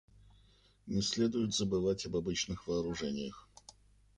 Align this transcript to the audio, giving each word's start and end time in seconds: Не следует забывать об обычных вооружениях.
Не 0.87 0.99
следует 1.03 1.53
забывать 1.53 2.07
об 2.07 2.15
обычных 2.15 2.65
вооружениях. 2.67 3.47